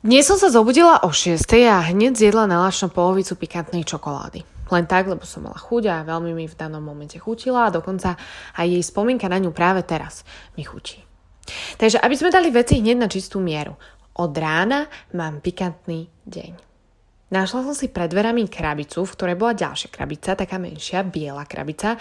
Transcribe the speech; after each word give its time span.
Dnes 0.00 0.24
som 0.24 0.40
sa 0.40 0.48
zobudila 0.48 1.04
o 1.04 1.12
6 1.12 1.44
a 1.68 1.92
hneď 1.92 2.16
zjedla 2.16 2.48
na 2.48 2.64
lačno 2.64 2.88
polovicu 2.88 3.36
pikantnej 3.36 3.84
čokolády. 3.84 4.40
Len 4.72 4.88
tak, 4.88 5.04
lebo 5.04 5.28
som 5.28 5.44
mala 5.44 5.60
chuť 5.60 5.92
a 5.92 6.08
veľmi 6.08 6.32
mi 6.32 6.48
v 6.48 6.56
danom 6.56 6.80
momente 6.80 7.20
chutila 7.20 7.68
a 7.68 7.74
dokonca 7.74 8.16
aj 8.56 8.64
jej 8.64 8.80
spomienka 8.80 9.28
na 9.28 9.36
ňu 9.36 9.52
práve 9.52 9.84
teraz 9.84 10.24
mi 10.56 10.64
chutí. 10.64 11.04
Takže 11.76 12.00
aby 12.00 12.16
sme 12.16 12.32
dali 12.32 12.48
veci 12.48 12.80
hneď 12.80 12.96
na 12.96 13.12
čistú 13.12 13.44
mieru. 13.44 13.76
Od 14.16 14.32
rána 14.32 14.88
mám 15.12 15.44
pikantný 15.44 16.08
deň. 16.24 16.50
Našla 17.28 17.68
som 17.68 17.76
si 17.76 17.92
pred 17.92 18.08
dverami 18.08 18.48
krabicu, 18.48 19.04
v 19.04 19.14
ktorej 19.20 19.36
bola 19.36 19.52
ďalšia 19.52 19.92
krabica, 19.92 20.32
taká 20.32 20.56
menšia, 20.56 21.04
biela 21.04 21.44
krabica, 21.44 22.00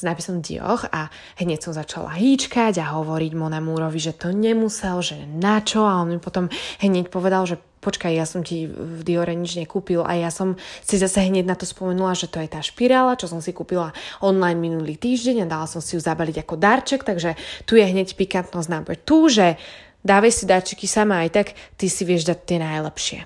s 0.00 0.06
nápisom 0.08 0.40
Dioch 0.40 0.88
a 0.88 1.12
hneď 1.36 1.60
som 1.60 1.76
začala 1.76 2.16
hýčkať 2.16 2.80
a 2.80 2.96
hovoriť 2.96 3.36
Monamúrovi, 3.36 4.00
že 4.00 4.16
to 4.16 4.32
nemusel, 4.32 5.04
že 5.04 5.28
na 5.28 5.60
čo 5.60 5.84
a 5.84 6.00
on 6.00 6.16
mi 6.16 6.16
potom 6.16 6.48
hneď 6.80 7.12
povedal, 7.12 7.44
že 7.44 7.60
počkaj, 7.84 8.12
ja 8.16 8.24
som 8.24 8.40
ti 8.40 8.64
v 8.64 9.00
Diore 9.04 9.36
nič 9.36 9.56
nekúpil 9.60 10.00
a 10.04 10.16
ja 10.16 10.32
som 10.32 10.56
si 10.80 10.96
zase 10.96 11.20
hneď 11.20 11.44
na 11.44 11.56
to 11.56 11.68
spomenula, 11.68 12.16
že 12.16 12.28
to 12.28 12.40
je 12.40 12.48
tá 12.48 12.64
špirála, 12.64 13.20
čo 13.20 13.28
som 13.28 13.44
si 13.44 13.52
kúpila 13.52 13.92
online 14.24 14.56
minulý 14.56 14.96
týždeň 14.96 15.44
a 15.44 15.50
dala 15.50 15.68
som 15.68 15.84
si 15.84 15.96
ju 15.96 16.00
zabaliť 16.00 16.44
ako 16.44 16.54
darček, 16.56 17.04
takže 17.04 17.36
tu 17.68 17.76
je 17.76 17.84
hneď 17.84 18.16
pikantnosť 18.16 18.68
na 18.72 18.80
tu, 19.04 19.28
že 19.28 19.60
dávaj 20.00 20.32
si 20.32 20.44
darčeky 20.48 20.88
sama 20.88 21.24
aj 21.24 21.30
tak, 21.32 21.48
ty 21.76 21.92
si 21.92 22.08
vieš 22.08 22.28
dať 22.28 22.38
tie 22.44 22.58
najlepšie. 22.60 23.20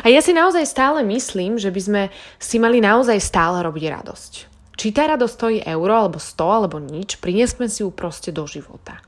A 0.00 0.08
ja 0.08 0.24
si 0.24 0.32
naozaj 0.32 0.64
stále 0.64 1.04
myslím, 1.04 1.60
že 1.60 1.68
by 1.68 1.80
sme 1.80 2.02
si 2.40 2.56
mali 2.56 2.80
naozaj 2.80 3.20
stále 3.20 3.60
robiť 3.60 3.84
radosť. 3.92 4.53
Či 4.74 4.90
tá 4.90 5.06
radosť 5.06 5.34
stojí 5.34 5.58
euro, 5.62 5.94
alebo 5.94 6.18
100, 6.18 6.42
alebo 6.42 6.76
nič, 6.82 7.22
priniesme 7.22 7.70
si 7.70 7.86
ju 7.86 7.94
proste 7.94 8.34
do 8.34 8.46
života. 8.46 8.98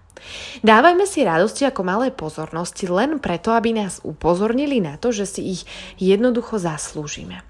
Dávajme 0.62 1.06
si 1.06 1.22
radosti 1.22 1.62
ako 1.66 1.82
malé 1.86 2.10
pozornosti 2.10 2.90
len 2.90 3.22
preto, 3.22 3.54
aby 3.54 3.74
nás 3.74 4.02
upozornili 4.02 4.82
na 4.82 4.98
to, 4.98 5.14
že 5.14 5.26
si 5.38 5.42
ich 5.58 5.62
jednoducho 5.98 6.58
zaslúžime. 6.58 7.42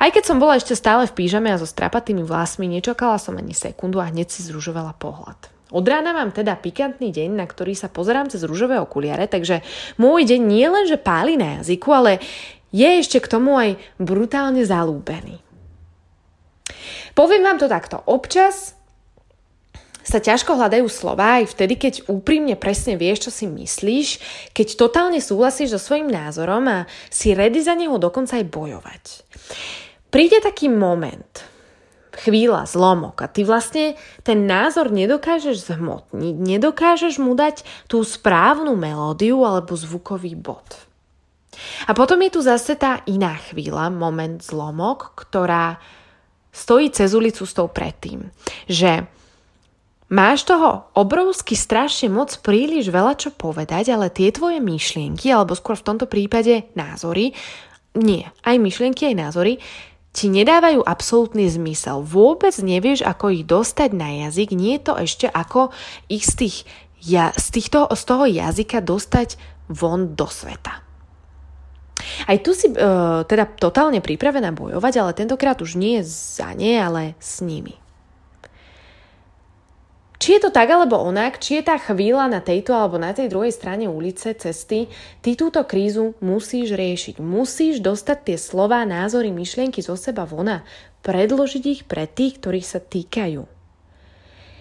Aj 0.00 0.08
keď 0.08 0.24
som 0.32 0.40
bola 0.40 0.56
ešte 0.56 0.72
stále 0.72 1.04
v 1.04 1.12
pížame 1.12 1.52
a 1.52 1.60
so 1.60 1.68
strapatými 1.68 2.24
vlasmi, 2.24 2.64
nečakala 2.64 3.20
som 3.20 3.36
ani 3.36 3.52
sekundu 3.52 4.00
a 4.00 4.08
hneď 4.08 4.32
si 4.32 4.40
zružovala 4.46 4.96
pohľad. 4.96 5.52
Od 5.70 5.86
rána 5.86 6.10
mám 6.16 6.34
teda 6.34 6.58
pikantný 6.58 7.14
deň, 7.14 7.36
na 7.36 7.46
ktorý 7.46 7.76
sa 7.78 7.92
pozerám 7.92 8.26
cez 8.32 8.42
rúžové 8.42 8.80
okuliare, 8.80 9.30
takže 9.30 9.62
môj 10.00 10.26
deň 10.26 10.40
nie 10.40 10.66
len, 10.66 10.84
že 10.88 10.98
páli 10.98 11.38
na 11.38 11.60
jazyku, 11.60 11.88
ale 11.94 12.18
je 12.74 12.88
ešte 12.88 13.22
k 13.22 13.30
tomu 13.30 13.54
aj 13.54 13.78
brutálne 14.00 14.66
zalúbený. 14.66 15.49
Poviem 17.20 17.44
vám 17.44 17.60
to 17.60 17.68
takto. 17.68 18.00
Občas 18.08 18.72
sa 20.00 20.24
ťažko 20.24 20.56
hľadajú 20.56 20.88
slova 20.88 21.36
aj 21.44 21.52
vtedy, 21.52 21.76
keď 21.76 21.94
úprimne 22.08 22.56
presne 22.56 22.96
vieš, 22.96 23.28
čo 23.28 23.30
si 23.30 23.44
myslíš, 23.44 24.08
keď 24.56 24.80
totálne 24.80 25.20
súhlasíš 25.20 25.76
so 25.76 25.80
svojím 25.84 26.08
názorom 26.08 26.64
a 26.64 26.88
si 27.12 27.36
ready 27.36 27.60
za 27.60 27.76
neho 27.76 28.00
dokonca 28.00 28.40
aj 28.40 28.48
bojovať. 28.48 29.04
Príde 30.08 30.40
taký 30.40 30.72
moment, 30.72 31.44
chvíľa, 32.24 32.64
zlomok 32.64 33.20
a 33.20 33.28
ty 33.28 33.44
vlastne 33.44 34.00
ten 34.24 34.48
názor 34.48 34.88
nedokážeš 34.88 35.76
zhmotniť, 35.76 36.34
nedokážeš 36.40 37.20
mu 37.20 37.36
dať 37.36 37.68
tú 37.84 38.00
správnu 38.00 38.80
melódiu 38.80 39.44
alebo 39.44 39.76
zvukový 39.76 40.40
bod. 40.40 40.88
A 41.84 41.92
potom 41.92 42.16
je 42.24 42.32
tu 42.32 42.40
zase 42.40 42.80
tá 42.80 43.04
iná 43.04 43.36
chvíľa, 43.36 43.92
moment 43.92 44.40
zlomok, 44.40 45.12
ktorá 45.20 45.99
stojí 46.50 46.90
cez 46.90 47.14
ulicu 47.14 47.46
s 47.46 47.56
tou 47.56 47.70
predtým. 47.70 48.30
Že 48.66 49.06
máš 50.10 50.46
toho 50.46 50.90
obrovsky 50.98 51.54
strašne 51.54 52.10
moc 52.10 52.34
príliš 52.42 52.90
veľa 52.90 53.14
čo 53.16 53.30
povedať, 53.30 53.94
ale 53.94 54.10
tie 54.10 54.34
tvoje 54.34 54.58
myšlienky, 54.58 55.30
alebo 55.30 55.54
skôr 55.54 55.78
v 55.78 55.86
tomto 55.86 56.06
prípade 56.10 56.66
názory, 56.74 57.32
nie, 57.98 58.22
aj 58.46 58.56
myšlienky, 58.58 59.10
aj 59.10 59.16
názory, 59.18 59.54
ti 60.10 60.26
nedávajú 60.26 60.82
absolútny 60.82 61.46
zmysel. 61.46 62.02
Vôbec 62.02 62.54
nevieš, 62.58 63.06
ako 63.06 63.30
ich 63.30 63.46
dostať 63.46 63.90
na 63.94 64.26
jazyk, 64.26 64.50
nie 64.54 64.78
je 64.78 64.82
to 64.90 64.94
ešte 64.98 65.26
ako 65.30 65.70
ich 66.10 66.26
z, 66.26 66.34
tých, 66.34 66.56
ja, 67.02 67.30
z, 67.34 67.46
týchto, 67.54 67.86
z 67.94 68.02
toho 68.02 68.26
jazyka 68.26 68.82
dostať 68.82 69.38
von 69.70 70.18
do 70.18 70.26
sveta. 70.26 70.89
Aj 72.28 72.38
tu 72.40 72.56
si 72.56 72.70
uh, 72.70 73.22
teda 73.24 73.44
totálne 73.46 74.02
pripravená 74.02 74.52
bojovať, 74.54 74.94
ale 75.00 75.16
tentokrát 75.16 75.58
už 75.60 75.76
nie 75.76 76.00
za 76.04 76.52
ne, 76.56 76.80
ale 76.80 77.18
s 77.20 77.44
nimi. 77.44 77.80
Či 80.20 80.36
je 80.36 80.40
to 80.44 80.50
tak 80.52 80.68
alebo 80.68 81.00
onak, 81.00 81.40
či 81.40 81.56
je 81.56 81.64
tá 81.64 81.80
chvíľa 81.80 82.28
na 82.28 82.44
tejto 82.44 82.76
alebo 82.76 83.00
na 83.00 83.16
tej 83.16 83.32
druhej 83.32 83.56
strane 83.56 83.88
ulice, 83.88 84.36
cesty, 84.36 84.92
ty 85.24 85.30
túto 85.32 85.64
krízu 85.64 86.12
musíš 86.20 86.76
riešiť. 86.76 87.24
Musíš 87.24 87.80
dostať 87.80 88.18
tie 88.28 88.36
slova, 88.36 88.84
názory, 88.84 89.32
myšlienky 89.32 89.80
zo 89.80 89.96
seba 89.96 90.28
vona, 90.28 90.60
predložiť 91.00 91.64
ich 91.64 91.82
pre 91.88 92.04
tých, 92.04 92.36
ktorých 92.36 92.68
sa 92.68 92.84
týkajú. 92.84 93.59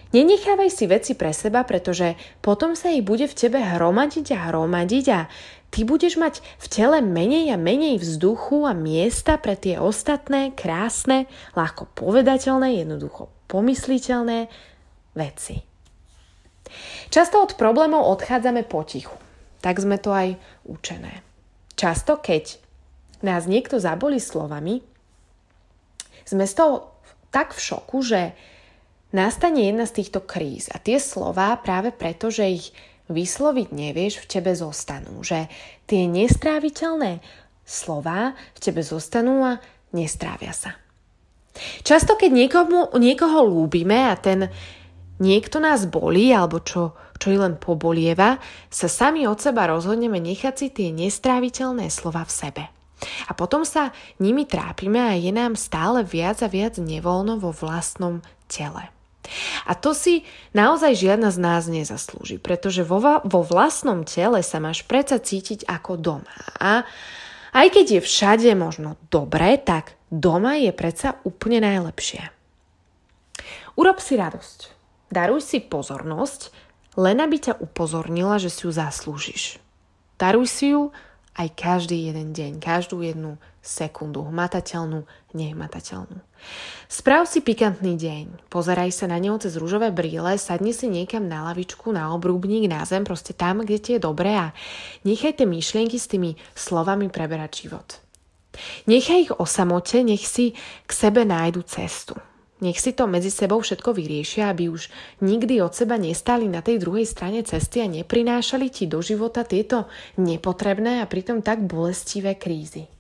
Nenechávaj 0.10 0.74
si 0.74 0.90
veci 0.90 1.14
pre 1.14 1.30
seba, 1.30 1.62
pretože 1.62 2.18
potom 2.42 2.74
sa 2.74 2.90
ich 2.90 3.06
bude 3.06 3.30
v 3.30 3.38
tebe 3.38 3.62
hromadiť 3.62 4.34
a 4.34 4.50
hromadiť 4.50 5.06
a 5.14 5.30
ty 5.70 5.86
budeš 5.86 6.18
mať 6.18 6.42
v 6.42 6.66
tele 6.66 6.98
menej 7.06 7.54
a 7.54 7.62
menej 7.62 8.02
vzduchu 8.02 8.66
a 8.66 8.74
miesta 8.74 9.38
pre 9.38 9.54
tie 9.54 9.78
ostatné, 9.78 10.58
krásne, 10.58 11.30
ľahko 11.54 11.94
povedateľné, 11.94 12.82
jednoducho 12.82 13.30
pomysliteľné 13.46 14.50
veci. 15.14 15.62
Často 17.14 17.46
od 17.46 17.54
problémov 17.58 18.06
odchádzame 18.18 18.66
potichu. 18.66 19.14
Tak 19.62 19.78
sme 19.78 20.02
to 20.02 20.10
aj 20.10 20.38
učené. 20.66 21.22
Často, 21.78 22.18
keď 22.18 22.58
nás 23.22 23.46
niekto 23.46 23.78
zaboli 23.78 24.18
slovami, 24.18 24.82
sme 26.26 26.46
z 26.46 26.54
toho 26.54 26.74
tak 27.30 27.54
v 27.54 27.62
šoku, 27.62 28.02
že 28.02 28.34
nastane 29.12 29.70
jedna 29.70 29.86
z 29.90 30.04
týchto 30.04 30.24
kríz. 30.24 30.70
A 30.74 30.78
tie 30.78 31.02
slova 31.02 31.58
práve 31.62 31.94
preto, 31.94 32.30
že 32.30 32.46
ich 32.50 32.66
vysloviť 33.10 33.74
nevieš, 33.74 34.22
v 34.24 34.30
tebe 34.30 34.54
zostanú. 34.54 35.26
Že 35.26 35.50
tie 35.90 36.06
nestráviteľné 36.06 37.20
slova 37.66 38.38
v 38.54 38.60
tebe 38.62 38.82
zostanú 38.86 39.46
a 39.46 39.62
nestrávia 39.94 40.54
sa. 40.54 40.78
Často, 41.82 42.16
keď 42.16 42.32
niekomu, 42.32 42.80
niekoho 43.02 43.44
lúbime 43.44 44.10
a 44.10 44.16
ten 44.16 44.48
niekto 45.20 45.60
nás 45.60 45.90
bolí 45.90 46.32
alebo 46.32 46.64
čo, 46.64 46.96
čo 47.20 47.28
i 47.34 47.38
len 47.38 47.60
pobolieva, 47.60 48.40
sa 48.72 48.88
sami 48.88 49.28
od 49.28 49.42
seba 49.42 49.68
rozhodneme 49.68 50.22
nechať 50.22 50.56
si 50.56 50.68
tie 50.72 50.90
nestráviteľné 50.94 51.92
slova 51.92 52.24
v 52.24 52.32
sebe. 52.32 52.64
A 53.28 53.32
potom 53.32 53.64
sa 53.64 53.96
nimi 54.20 54.44
trápime 54.44 55.00
a 55.00 55.16
je 55.16 55.32
nám 55.32 55.56
stále 55.56 56.04
viac 56.04 56.44
a 56.44 56.52
viac 56.52 56.80
nevoľno 56.80 57.40
vo 57.40 57.52
vlastnom 57.56 58.20
tele. 58.48 58.99
A 59.68 59.76
to 59.78 59.94
si 59.94 60.26
naozaj 60.56 60.96
žiadna 60.96 61.30
z 61.30 61.40
nás 61.40 61.64
nezaslúži, 61.70 62.42
pretože 62.42 62.82
vo, 62.82 63.00
vo 63.22 63.42
vlastnom 63.46 64.08
tele 64.08 64.42
sa 64.42 64.58
máš 64.58 64.88
predsa 64.88 65.22
cítiť 65.22 65.68
ako 65.70 66.00
doma. 66.00 66.38
A 66.58 66.88
aj 67.54 67.68
keď 67.74 67.86
je 68.00 68.02
všade 68.02 68.52
možno 68.58 68.98
dobre, 69.10 69.58
tak 69.62 69.98
doma 70.10 70.58
je 70.58 70.74
predsa 70.74 71.22
úplne 71.26 71.62
najlepšie. 71.62 72.30
Urob 73.80 74.02
si 74.04 74.20
radosť. 74.20 74.60
Daruj 75.10 75.42
si 75.42 75.58
pozornosť, 75.64 76.54
len 77.00 77.18
aby 77.18 77.38
ťa 77.42 77.64
upozornila, 77.64 78.38
že 78.38 78.54
si 78.54 78.68
ju 78.68 78.72
zaslúžiš. 78.74 79.58
Daruj 80.20 80.46
si 80.52 80.76
ju 80.76 80.94
aj 81.40 81.48
každý 81.56 82.12
jeden 82.12 82.36
deň, 82.36 82.60
každú 82.60 83.02
jednu 83.02 83.40
sekundu, 83.70 84.26
hmatateľnú, 84.26 85.06
nehmatateľnú. 85.38 86.18
Sprav 86.90 87.30
si 87.30 87.46
pikantný 87.46 87.94
deň, 87.94 88.50
pozeraj 88.50 88.90
sa 88.90 89.06
na 89.06 89.22
neho 89.22 89.38
cez 89.38 89.54
rúžové 89.54 89.94
brýle, 89.94 90.42
sadni 90.42 90.74
si 90.74 90.90
niekam 90.90 91.30
na 91.30 91.46
lavičku, 91.46 91.94
na 91.94 92.10
obrúbník, 92.18 92.66
na 92.66 92.82
zem, 92.90 93.06
proste 93.06 93.38
tam, 93.38 93.62
kde 93.62 93.78
ti 93.78 93.90
je 93.96 94.02
dobré 94.02 94.34
a 94.34 94.58
nechaj 95.06 95.38
tie 95.38 95.46
myšlienky 95.46 96.02
s 96.02 96.10
tými 96.10 96.34
slovami 96.58 97.14
preberať 97.14 97.70
život. 97.70 98.02
Nechaj 98.90 99.30
ich 99.30 99.34
o 99.38 99.46
samote, 99.46 100.02
nech 100.02 100.26
si 100.26 100.58
k 100.90 100.92
sebe 100.92 101.22
nájdu 101.22 101.62
cestu. 101.70 102.18
Nech 102.60 102.76
si 102.76 102.92
to 102.92 103.08
medzi 103.08 103.32
sebou 103.32 103.64
všetko 103.64 103.96
vyriešia, 103.96 104.52
aby 104.52 104.68
už 104.68 104.92
nikdy 105.24 105.64
od 105.64 105.72
seba 105.72 105.96
nestali 105.96 106.52
na 106.52 106.60
tej 106.60 106.84
druhej 106.84 107.08
strane 107.08 107.40
cesty 107.48 107.80
a 107.80 107.88
neprinášali 107.88 108.68
ti 108.68 108.84
do 108.84 109.00
života 109.00 109.48
tieto 109.48 109.88
nepotrebné 110.20 111.00
a 111.00 111.08
pritom 111.08 111.40
tak 111.40 111.64
bolestivé 111.64 112.36
krízy. 112.36 112.99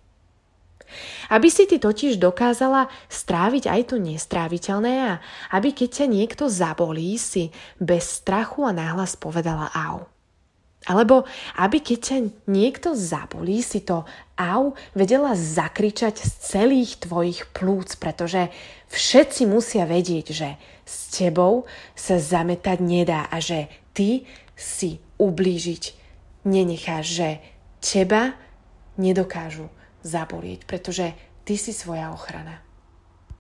Aby 1.30 1.48
si 1.54 1.70
ty 1.70 1.78
totiž 1.78 2.18
dokázala 2.18 2.90
stráviť 3.08 3.70
aj 3.70 3.82
to 3.94 3.96
nestráviteľné 4.02 4.94
a 5.06 5.14
aby 5.54 5.74
keď 5.74 6.04
ťa 6.04 6.08
niekto 6.10 6.46
zabolí, 6.50 7.16
si 7.20 7.54
bez 7.78 8.22
strachu 8.22 8.66
a 8.66 8.76
náhlas 8.76 9.16
povedala 9.18 9.70
au. 9.74 10.10
Alebo 10.88 11.28
aby 11.60 11.84
keď 11.84 12.00
ťa 12.00 12.18
niekto 12.48 12.96
zabolí, 12.96 13.60
si 13.60 13.84
to 13.84 14.08
au 14.40 14.74
vedela 14.96 15.36
zakričať 15.36 16.24
z 16.24 16.32
celých 16.40 17.04
tvojich 17.04 17.52
plúc, 17.52 18.00
pretože 18.00 18.48
všetci 18.88 19.44
musia 19.44 19.84
vedieť, 19.84 20.26
že 20.32 20.50
s 20.88 21.12
tebou 21.12 21.68
sa 21.94 22.16
zametať 22.16 22.80
nedá 22.80 23.28
a 23.28 23.44
že 23.44 23.68
ty 23.92 24.24
si 24.56 25.04
ublížiť 25.20 25.84
nenecháš, 26.48 27.06
že 27.06 27.30
teba 27.84 28.40
nedokážu 28.96 29.68
zabolieť, 30.04 30.64
pretože 30.70 31.14
ty 31.44 31.58
si 31.58 31.76
svoja 31.76 32.14
ochrana. 32.14 32.69